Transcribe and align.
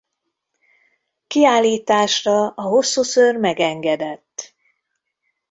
Kiállításra 1.27 2.47
a 2.47 2.61
hosszú 2.61 3.01
szőr 3.01 3.35
megengedett. 3.35 4.55